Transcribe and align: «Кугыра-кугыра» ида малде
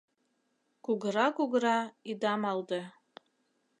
«Кугыра-кугыра» 0.85 1.77
ида 2.11 2.33
малде 2.43 2.81